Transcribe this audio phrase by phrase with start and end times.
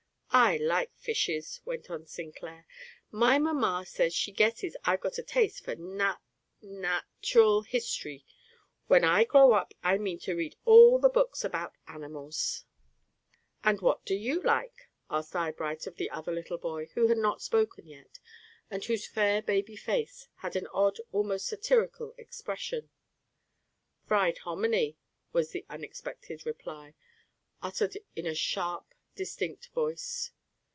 [0.33, 2.65] "I like fishes," went on Sinclair.
[3.11, 6.21] "My mamma says she guesses I've got a taste for nat
[6.61, 8.23] nat ural history.
[8.87, 12.63] When I grow up I mean to read all the books about animals."
[13.65, 17.41] "And what do you like?" asked Eyebright of the other little boy, who had not
[17.41, 18.19] spoken yet,
[18.69, 22.89] and whose fair baby face had an odd, almost satirical expression.
[24.07, 24.97] "Fried hominy,"
[25.33, 26.95] was the unexpected reply,
[27.61, 30.31] uttered in a sharp, distinct voice.